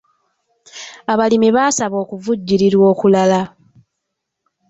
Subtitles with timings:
[1.11, 3.41] Abalimi baasaba okuvujjirirwa okulala.